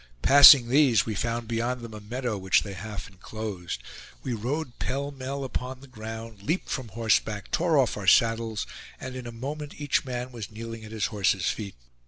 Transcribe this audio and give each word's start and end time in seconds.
Passing 0.23 0.67
these, 0.67 1.05
we 1.05 1.13
found 1.13 1.47
beyond 1.47 1.81
them 1.81 1.93
a 1.93 1.99
meadow 2.01 2.35
which 2.35 2.63
they 2.63 2.73
half 2.73 3.07
inclosed. 3.07 3.83
We 4.23 4.33
rode 4.33 4.79
pell 4.79 5.11
mell 5.11 5.43
upon 5.43 5.79
the 5.79 5.87
ground, 5.87 6.41
leaped 6.41 6.69
from 6.69 6.87
horseback, 6.87 7.51
tore 7.51 7.77
off 7.77 7.95
our 7.97 8.07
saddles; 8.07 8.65
and 8.99 9.15
in 9.15 9.27
a 9.27 9.31
moment 9.31 9.75
each 9.79 10.03
man 10.03 10.31
was 10.31 10.49
kneeling 10.49 10.83
at 10.83 10.91
his 10.91 11.05
horse's 11.13 11.51
feet. 11.51 11.75